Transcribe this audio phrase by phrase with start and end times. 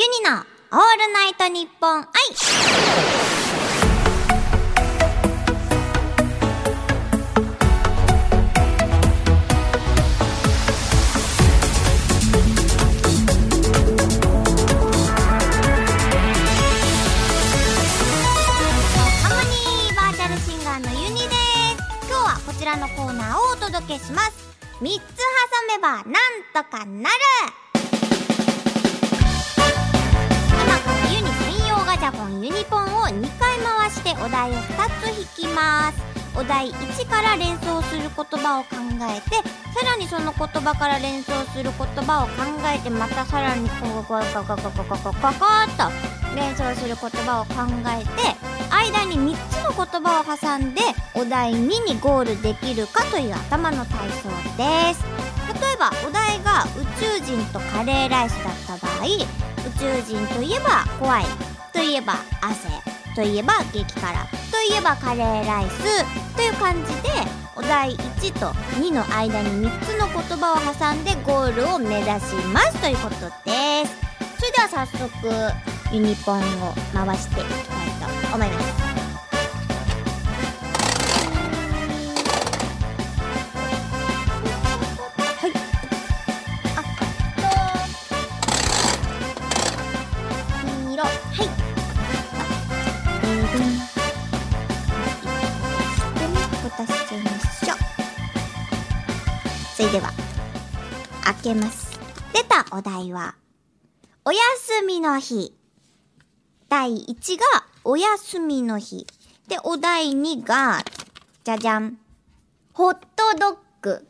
[0.00, 2.08] ユニのオールナイトニッポン愛ハ
[19.28, 21.36] モニーバーチャルシンガーのユニです。
[22.08, 24.48] 今日はこちらのコーナーをお届けします。
[24.80, 25.04] 3つ挟
[25.68, 26.04] めばなん
[26.54, 27.16] とかなる。
[32.00, 36.10] 専用ガチャポンユニポンを2回回してお題を2つ引きます。
[36.34, 39.36] お題1から連想する言葉を考えて
[39.74, 42.32] さらにその言葉から連想する言葉を考
[42.72, 48.36] えてまたさらにこうこうこうこうここうこうこうこうこうと連想する言葉を考えて
[48.70, 50.82] 間に3つの言葉を挟んで
[51.14, 55.04] お題2にゴールできるかという頭の体操です
[55.60, 58.34] 例えばお題が宇宙人とカレーライス
[58.68, 59.18] だった場合宇
[59.78, 62.68] 宙人といえば怖いといえば汗。
[63.14, 64.12] といえば激辛。
[64.50, 66.36] といえばカレーライス。
[66.36, 67.10] という感じで
[67.56, 68.46] お題1と
[68.80, 72.80] 2の間に3つの言葉を挟んでゴールを目指します。
[72.80, 73.96] ということです。
[74.38, 78.89] それでは早速ユニポンを回していきたいと思います。
[99.92, 100.12] では
[101.24, 101.98] 開けます。
[102.32, 103.34] 出たお題は
[104.24, 105.52] お休みの日。
[106.68, 107.44] 第1が
[107.82, 109.04] お休みの日。
[109.48, 110.84] でお題2が
[111.42, 111.98] じゃじゃん。
[112.72, 114.06] ホットドッグ。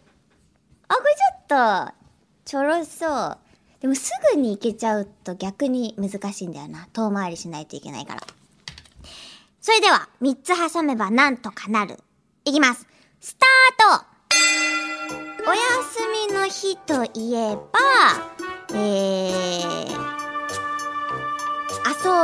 [0.88, 1.14] あこれ
[1.48, 1.94] ちょっと
[2.44, 3.38] ちょろそう。
[3.80, 6.88] でもすぐに行けちゃうと逆に難しいんだよな。
[6.92, 8.20] 遠回りしないといけないから。
[9.62, 11.96] それでは3つ挟めばなんとかなる。
[12.44, 12.86] いきます。
[13.18, 13.34] ス
[13.78, 17.70] タートお休みの日といえば
[18.72, 20.00] えー、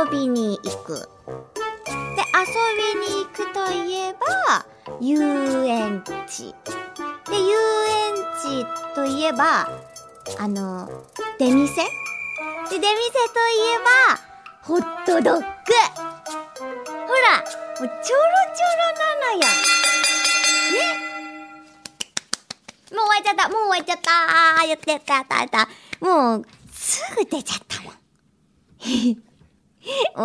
[0.05, 0.93] 遊びに行く。
[0.95, 2.45] で、遊
[2.77, 4.65] びに行くといえば、
[5.01, 6.55] 遊園地。
[7.29, 7.57] で、遊
[7.89, 9.67] 園地といえば、
[10.37, 10.87] あの、
[11.39, 11.81] 出店で、
[12.69, 12.89] 出店とい
[13.75, 14.19] えば、
[14.61, 15.41] ホットドッグ。
[15.41, 17.37] ほら、
[17.79, 18.17] もうちょろちょろ
[18.93, 19.39] なのよ。
[20.73, 21.07] ね
[22.95, 25.67] もう終わっちゃったもう終わっちゃったやったやったやったやった
[26.05, 27.93] もう、すぐ出ちゃったもん。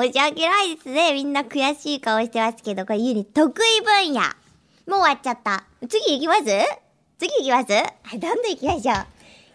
[0.02, 1.14] 申し訳ないですね。
[1.14, 4.20] みんな悔しい顔してますけど、これユニ得意分野。
[4.20, 5.64] もう終わっちゃった。
[5.88, 6.44] 次行きます？
[7.18, 7.72] 次行きます？
[7.72, 8.84] はい、どんどん行きましょう。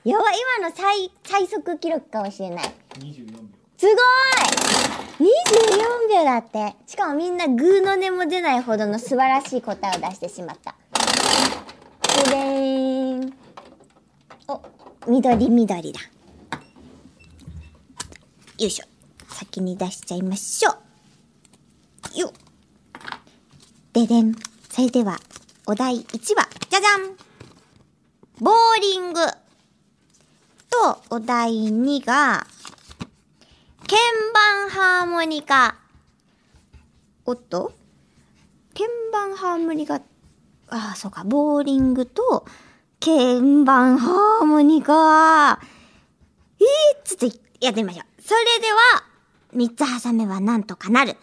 [0.10, 2.74] やばい、今の最、最速記録かもしれない。
[3.00, 3.38] 24秒
[3.78, 3.92] すご
[5.26, 5.30] い
[6.10, 6.76] !24 秒だって。
[6.88, 10.74] しかもみんなグーの音も出ないほどの素晴らしい答えを出してしまった。
[12.24, 13.34] ででーん。
[14.48, 14.62] お、
[15.08, 16.00] 緑緑だ。
[18.60, 18.86] よいしょ。
[19.34, 20.72] 先に出しちゃいましょ
[22.16, 22.20] う。
[22.20, 22.34] よ。
[23.94, 24.36] ででん。
[24.70, 25.18] それでは、
[25.66, 27.16] お題1は、じゃじゃん
[28.40, 29.22] ボーリング。
[30.70, 32.46] と、お題2が、
[33.88, 33.96] 鍵
[34.34, 35.78] 盤ハーモニカ。
[37.26, 37.74] おっと？
[38.74, 40.02] 鍵盤ハーモニカ、あ
[40.68, 42.46] あ、そうか、ボーリングと、
[43.00, 45.60] 鍵盤ハーモニカ。
[46.60, 48.06] えー、ちょっとやってみましょう。
[48.22, 49.04] それでは、
[49.54, 51.16] 三つ挟めばなんとかなる。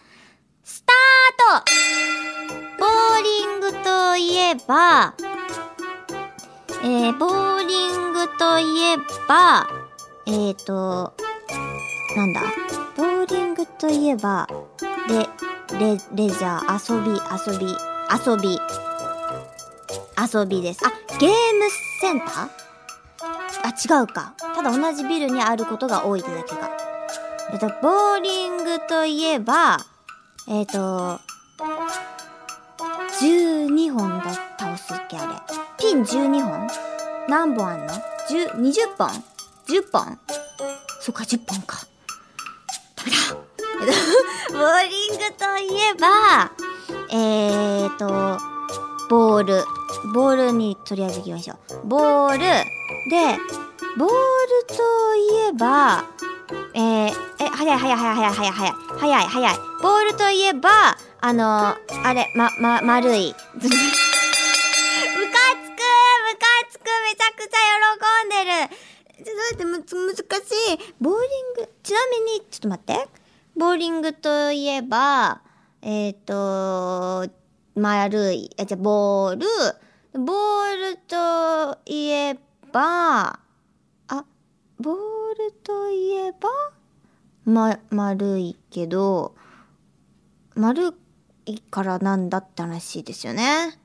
[0.63, 1.71] スタート
[2.79, 5.13] ボーリングといえば、
[6.81, 8.97] えー、ボーリングといえ
[9.27, 9.67] ば、
[10.25, 11.13] えーと、
[12.15, 12.41] なんだ？
[12.95, 14.47] ボーリングといえば、
[15.09, 15.29] レ、
[15.77, 17.67] レ、レジャー、遊び、遊び、
[18.25, 18.59] 遊び、
[20.17, 20.81] 遊びです。
[20.85, 21.35] あ、ゲーム
[22.01, 22.49] センター？
[23.63, 24.33] あ、違うか。
[24.55, 26.69] ただ同じビルにあることが多いってだけが。
[27.51, 29.77] えっと、ボーリングといえば、
[30.47, 31.19] えっと、
[33.21, 35.33] 12本だ、倒すっけあれ。
[35.77, 36.67] ピン12本？
[37.27, 37.93] 何本あんの
[38.29, 39.09] ?10、20本
[39.67, 40.19] ?10 本？
[41.01, 41.77] そっか、10本か。
[42.95, 43.17] ダメだ
[43.85, 46.51] えっと ボーリングといえば、
[47.11, 48.54] えーと、
[49.09, 49.63] ボール。
[50.13, 51.87] ボールにとりあえず行きましょう。
[51.87, 52.39] ボール。
[52.39, 53.37] で、
[53.97, 54.13] ボール
[54.67, 56.05] といえば、
[56.73, 59.55] えー、え、早い早い早い早い早い早い早い早い。
[59.81, 60.69] ボールといえば、
[61.21, 63.33] あのあれ、ま、ま、丸い。
[63.55, 65.27] ムカつくム
[66.37, 67.57] カつくめちゃくちゃ
[67.99, 68.85] 喜んでる
[69.23, 70.19] ちょっと待って、むつ、難し
[70.73, 70.93] い。
[70.99, 71.27] ボーリ
[71.61, 73.07] ング、ちなみに、ちょっと待って。
[73.55, 75.41] ボーリングといえば、
[75.81, 77.27] えっ、と、
[77.75, 79.45] 丸い、あ、じゃボール。
[80.17, 82.39] ボールといえ
[82.71, 83.37] ば、
[84.07, 84.25] あ、
[84.79, 86.49] ボールといえば、
[87.43, 89.35] ま、丸いけど、
[90.55, 90.93] 丸
[91.45, 93.77] いからなんだって話ですよね。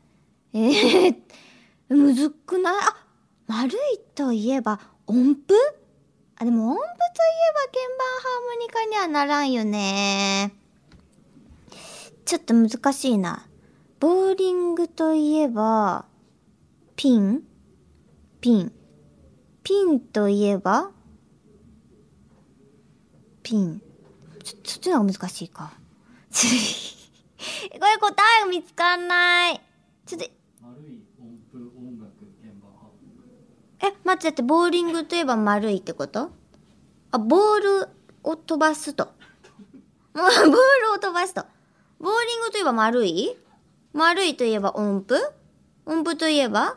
[0.55, 1.17] えー、
[1.89, 2.75] むずくない？
[2.77, 2.97] あ、
[3.49, 4.79] 丸いといえば
[5.09, 5.41] 音符？
[6.37, 10.55] あ、でも音符といえば鍵盤ハーモニカにはならんよね。
[12.25, 13.49] ちょっと難しいな。
[14.01, 16.07] ボーリングといえば、
[16.97, 17.43] ピン？
[18.41, 18.73] ピン。
[19.63, 20.91] ピンといえば
[23.43, 23.83] ピン。
[24.43, 25.75] ちょ、そっちの方が難しいか。
[26.33, 26.39] こ
[27.69, 29.61] れ答えが見つかんない。
[30.07, 30.33] ちょっと、え、
[34.03, 36.31] 待って、だってボーリングといえば丸いってこと？
[37.11, 37.89] あ、ボール
[38.23, 39.09] を飛ばすと。
[40.15, 40.59] も うボール
[40.95, 41.45] を飛ばすと。
[41.99, 43.37] ボーリングといえば丸い？
[43.93, 45.17] 丸いといえば音符？
[45.87, 46.77] 音符といえば？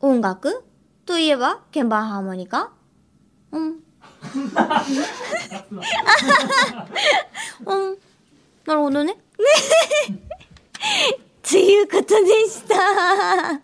[0.00, 0.64] 音楽音楽
[1.06, 1.60] といえば？
[1.72, 2.70] 鍵盤ハーモニカ？
[3.52, 3.80] うん。
[7.66, 7.98] うん。
[8.66, 9.12] なるほどね。
[9.12, 9.18] ね
[11.42, 12.74] ということでした。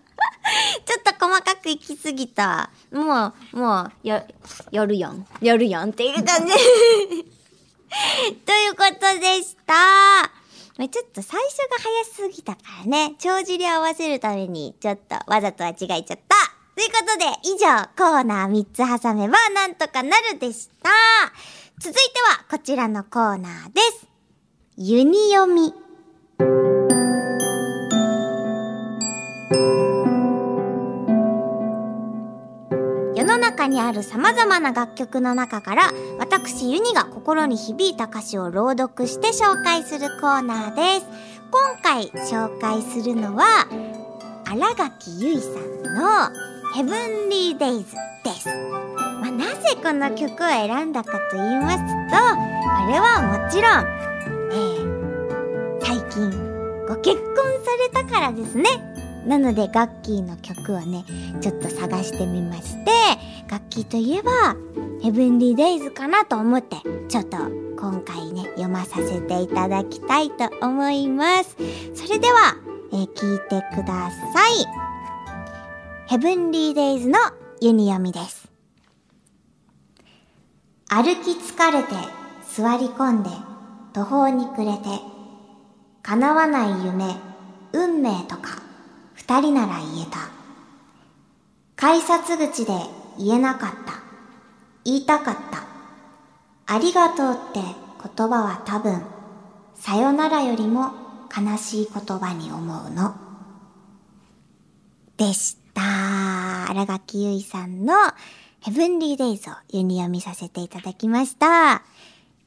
[0.84, 2.68] ちょっと細かくいきすぎた。
[2.92, 4.26] もう、もう、や、
[4.70, 5.26] やるやん。
[5.40, 6.52] やるやんっていう感じ。
[8.44, 10.19] ということでした。
[10.80, 11.76] まあちょっと最初が
[12.16, 16.36] 早すぎたからね、帳尻合わせるために、ちょっとわざと間違えちゃった。
[16.74, 20.88] ということで、以上、コーナー3つ挟めばなんとかなるでした。
[21.78, 24.06] 続いては、こちらのコーナーです。
[24.78, 25.74] ユニ読み。
[33.30, 41.06] の中にある様々な楽曲の中から私ユニが心に響いた歌詞を朗読して紹介するコーナーです。
[41.52, 43.66] 今回紹介するのは
[44.46, 47.94] 新垣結衣さんのヘブンリーデイズ
[48.24, 48.48] です、
[49.20, 53.86] まあ、なぜこの曲を選んだかと言いますとこれはもちろん、
[54.52, 54.90] えー
[55.82, 56.30] 最近
[56.86, 57.34] ご結婚
[57.64, 58.89] されたからですね。
[59.26, 61.04] なのでガッキーの曲をね
[61.40, 62.90] ちょっと探してみまして
[63.48, 64.56] ガッキーといえば
[65.02, 66.76] ヘブンリーデイズかなと思って
[67.08, 67.36] ちょっと
[67.80, 71.56] 今回ね読まさせていただきたいと思います。
[71.94, 72.54] それでは、
[72.92, 74.66] えー聞いてください。
[76.06, 77.18] ヘブンリーデイズの
[77.60, 78.50] ユニ読みです。
[80.88, 81.94] 歩き疲れて
[82.54, 83.30] 座り込んで
[83.94, 84.84] 途方に暮れて
[86.02, 87.14] 叶わない夢
[87.72, 88.69] 運命とか。
[89.30, 90.28] 二人なら言えた。
[91.76, 92.72] 改札口で
[93.16, 94.02] 言えなかった。
[94.84, 95.62] 言いたかった。
[96.66, 99.04] ありがとうって言葉は多分
[99.76, 100.90] さよならよりも
[101.30, 103.14] 悲しい言葉に思うの。
[105.16, 106.66] でした。
[106.68, 107.94] 新垣結衣さんの
[108.58, 111.84] ヘブンリーデイズをユニ読みさせていただきました。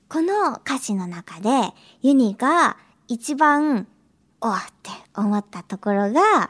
[0.09, 1.49] この歌詞の中で
[2.01, 2.75] ユニが
[3.07, 3.87] 一番
[4.41, 6.49] おわって思ったところが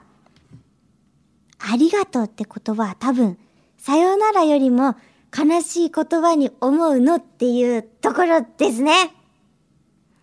[1.65, 3.37] ありがとうって言葉は多分、
[3.77, 4.95] さよならよりも
[5.35, 9.13] 悲しい言葉に思うのっていうところですね。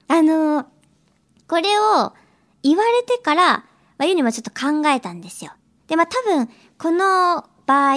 [0.07, 0.67] あの
[1.49, 2.13] これを
[2.63, 3.65] 言われてから、ま
[4.01, 5.53] あ、ユニもちょっと考えたんですよ。
[5.89, 6.49] で、まあ多分、
[6.79, 7.97] この場合、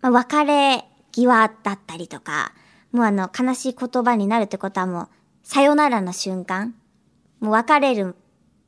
[0.00, 2.52] まあ、別れ際だったりとか、
[2.92, 5.08] もうあの、悲しい言葉になるってことはもう、
[5.44, 6.74] さよならの瞬間、
[7.38, 8.16] もう別れる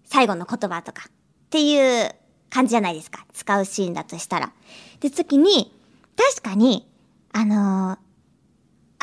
[0.05, 1.12] 最後の言葉とか、っ
[1.50, 2.14] ていう
[2.52, 3.25] 感じじゃないですか。
[3.32, 4.52] 使うシーンだとしたら。
[5.00, 5.73] で、次に、
[6.16, 6.87] 確かに、
[7.32, 8.12] あのー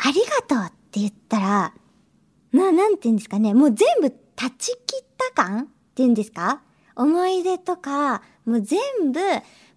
[0.02, 1.74] ありがとうって言ったら、
[2.52, 3.52] な、なんて言うんですかね。
[3.52, 5.04] もう全部断ち切っ
[5.34, 6.62] た感っていうんですか
[6.96, 8.80] 思い出とか、もう全
[9.12, 9.20] 部、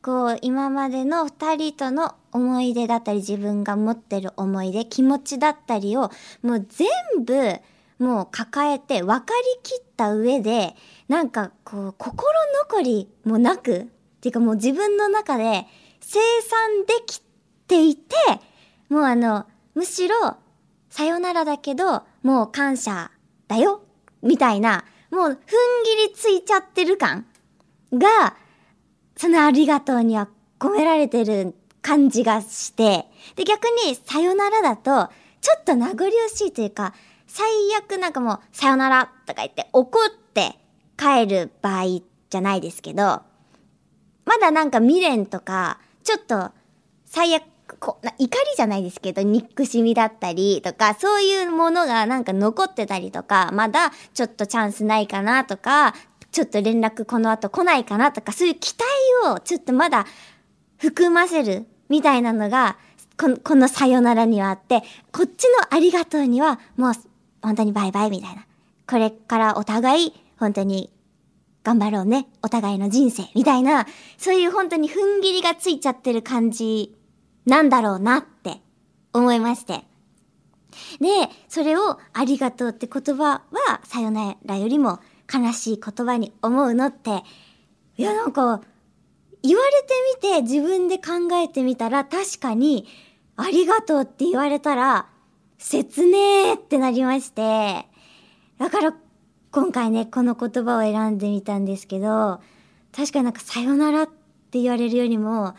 [0.01, 6.09] こう、今までの二人との思い出だったり、自分が持ってる思い出、気持ちだったりを、
[6.41, 6.87] もう全
[7.25, 7.59] 部、
[7.99, 10.75] もう抱えて分かりきった上で、
[11.07, 12.33] なんかこう、心
[12.69, 13.85] 残りもなく、っ
[14.21, 15.65] ていうかもう自分の中で
[15.99, 17.21] 生産でき
[17.67, 18.15] ていて、
[18.89, 19.45] もうあの、
[19.75, 20.37] むしろ、
[20.89, 23.11] さよならだけど、もう感謝
[23.47, 23.83] だよ
[24.21, 27.25] みたいな、もう、ふんぎりついちゃってる感
[27.93, 28.35] が、
[29.15, 30.27] そのありがとうには
[30.59, 36.93] 込められてる感じがして、で、逆に、さよならだと、ちょっと名残惜しいというか、
[37.33, 37.47] 最
[37.79, 40.55] 悪なんかもう、さよならとか言って怒って
[40.95, 41.85] 帰る場合
[42.29, 43.23] じゃないですけど、
[44.23, 46.51] まだなんか未練とか、ちょっと
[47.05, 47.43] 最悪
[47.79, 55.95] こな怒りじゃないですけど、憎しみだったりとか、そういうものがなんか残ってたりとか、まだちょっとチャンスないかなとか、
[56.31, 58.75] ちょっと連絡この後来ないかなとか、そういう期
[59.23, 60.05] 待をちょっとまだ
[60.77, 62.77] 含ませるみたいなのが、
[63.19, 66.93] このこのさよならにはあって、こっちのありがとうにはもう
[67.43, 68.45] 本当にバイバイみたいな。
[68.87, 70.89] これからお互い本当に
[71.63, 72.27] 頑張ろうね。
[72.41, 73.85] お互いの人生みたいな、
[74.17, 76.95] そういう本当に踏ん切りがついちゃってる感じ
[77.45, 78.57] なんだろうなって
[79.13, 79.83] 思いまして。
[80.99, 84.99] で、それをありがとうって言葉はさよならよりも
[85.31, 87.23] 悲しい言葉に思うのって、
[87.97, 88.61] いやなんか、
[89.43, 92.87] 言われてみて自分で考えてみたら確かに
[93.35, 95.07] ありがとうって言われたら
[95.57, 97.87] 切ねーってなりまして、
[98.59, 98.93] だから
[99.51, 102.41] 今回ね、この言葉を選んでみたんですけど、
[102.95, 105.55] 確かになんかさよならって言われるよりも、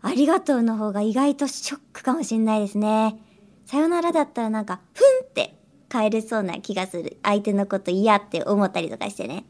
[0.00, 3.18] ありがとうの方が意外とショックかもしんないですね。
[3.66, 5.58] さよならだったらなんか、ふんって
[5.90, 7.16] 帰れそうな気がする。
[7.22, 9.44] 相手のこと嫌って思ったりとかしてね。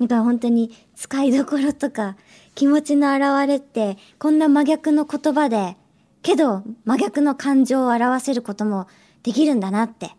[0.00, 2.16] だから本当に使いどころとか
[2.54, 5.76] 気持ちの表れってこんな真逆の言葉で、
[6.22, 8.86] けど真逆の感情を表せることも
[9.22, 10.10] できるんだなって、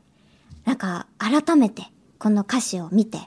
[0.65, 1.83] なんか改めて
[2.19, 3.19] この歌詞を見て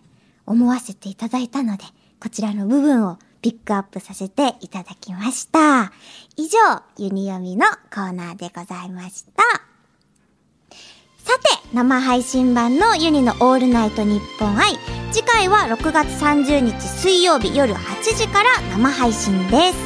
[0.47, 1.85] 思わせていただいたので、
[2.21, 5.93] こちらの部分をピックアップさせていただきました。
[6.37, 6.59] 以上、
[6.97, 9.43] ユニ読みのコーナーでございました。
[11.23, 14.79] さて、生配信版のユニのオールナイトニッポン i。
[15.13, 19.79] 次回は6月30日水曜日夜8時から生配信です。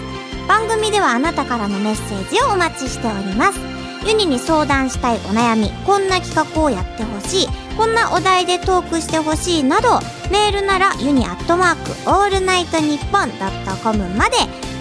[0.47, 3.79] 番組ではあなたからのメッセージをお待ちしております。
[4.07, 14.37] ユニに相談したいお悩み、こんな企画をやってほしい、こんなお題でトークしてほしいなど、メールならユニアットマークオールナイトニッポンドットコムまで、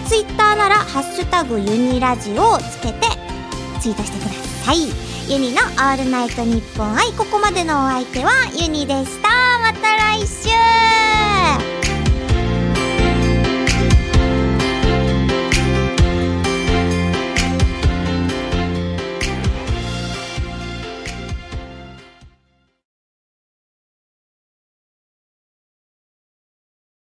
[0.06, 3.06] ツイッターならハッシュタグユニラジオをつけて
[3.80, 4.30] ツイートしてくだ
[4.64, 4.88] さい。
[5.30, 9.28] ユニのオールナイトニッポン愛、ここまでのお相手はユニでした。
[9.62, 11.79] また来週